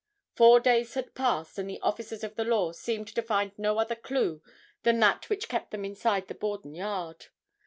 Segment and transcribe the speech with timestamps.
[0.33, 3.93] Four days had passed and the officers of the law seemed to find no other
[3.93, 4.41] clue
[4.81, 7.27] than that which kept them inside the Borden yard.